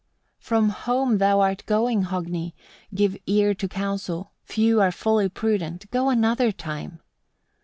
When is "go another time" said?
5.91-7.01